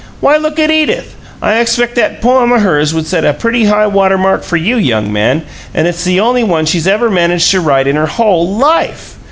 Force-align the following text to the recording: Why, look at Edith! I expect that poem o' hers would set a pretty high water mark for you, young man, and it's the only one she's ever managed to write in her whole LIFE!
Why, 0.19 0.35
look 0.37 0.57
at 0.57 0.71
Edith! 0.71 1.13
I 1.43 1.59
expect 1.59 1.93
that 1.93 2.21
poem 2.21 2.51
o' 2.51 2.57
hers 2.57 2.91
would 2.91 3.05
set 3.05 3.23
a 3.23 3.35
pretty 3.35 3.65
high 3.65 3.85
water 3.85 4.17
mark 4.17 4.41
for 4.41 4.57
you, 4.57 4.77
young 4.77 5.13
man, 5.13 5.45
and 5.75 5.87
it's 5.87 6.03
the 6.03 6.19
only 6.21 6.43
one 6.43 6.65
she's 6.65 6.87
ever 6.87 7.11
managed 7.11 7.51
to 7.51 7.61
write 7.61 7.85
in 7.85 7.97
her 7.97 8.07
whole 8.07 8.51
LIFE! 8.57 9.19